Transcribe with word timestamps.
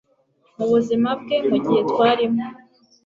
mubuzima 0.57 1.09
bwe 1.21 1.37
Mugihe 1.49 1.81
twarimo 1.91 2.45